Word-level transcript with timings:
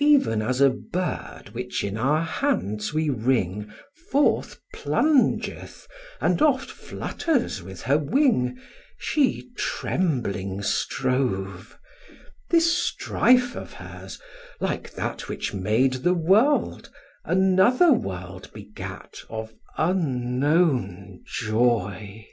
Even 0.00 0.42
as 0.42 0.60
a 0.60 0.68
bird, 0.68 1.48
which 1.52 1.82
in 1.82 1.96
our 1.96 2.20
hands 2.22 2.92
we 2.92 3.08
wring, 3.08 3.72
Forth 4.10 4.60
plungeth, 4.74 5.88
and 6.20 6.42
oft 6.42 6.70
flutters 6.70 7.62
with 7.62 7.80
her 7.80 7.96
wing, 7.96 8.58
She 8.98 9.48
trembling 9.56 10.60
strove: 10.60 11.78
this 12.50 12.70
strife 12.70 13.56
of 13.56 13.72
hers, 13.72 14.20
like 14.60 14.90
that 14.92 15.26
Which 15.30 15.54
made 15.54 15.94
the 16.04 16.12
world, 16.12 16.90
another 17.24 17.94
world 17.94 18.50
begat 18.52 19.20
Of 19.30 19.54
unknown 19.78 21.22
joy. 21.24 22.26